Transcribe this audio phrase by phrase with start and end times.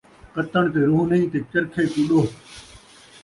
[0.33, 2.23] کتݨ تے روح نئیں تے چرکھے کوں ݙوہ